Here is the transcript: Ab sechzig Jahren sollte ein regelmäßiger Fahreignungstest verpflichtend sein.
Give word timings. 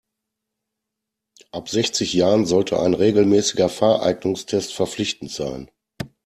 Ab 1.51 1.69
sechzig 1.69 2.11
Jahren 2.15 2.47
sollte 2.47 2.79
ein 2.79 2.95
regelmäßiger 2.95 3.69
Fahreignungstest 3.69 4.73
verpflichtend 4.73 5.29
sein. 5.29 5.69